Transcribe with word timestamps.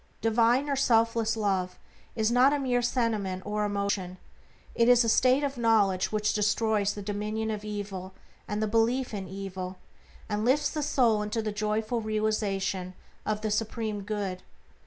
Divine 0.19 0.67
or 0.67 0.75
selfless 0.75 1.37
Love 1.37 1.77
is 2.15 2.31
not 2.31 2.53
a 2.53 2.57
mere 2.59 2.81
sentiment 2.81 3.45
or 3.45 3.65
emotion; 3.65 4.17
it 4.73 4.89
is 4.89 5.03
a 5.03 5.07
state 5.09 5.43
of 5.43 5.59
knowledge 5.59 6.11
which 6.11 6.33
destroys 6.33 6.95
the 6.95 7.03
dominion 7.03 7.51
of 7.51 7.63
evil 7.63 8.15
and 8.47 8.63
the 8.63 8.67
belief 8.67 9.13
in 9.13 9.27
evil, 9.27 9.77
and 10.27 10.43
lifts 10.43 10.71
the 10.71 10.81
soul 10.81 11.21
into 11.21 11.39
the 11.43 11.51
joyful 11.51 12.01
realization 12.01 12.95
of 13.27 13.41
the 13.41 13.51
supreme 13.51 14.01
Good. 14.01 14.41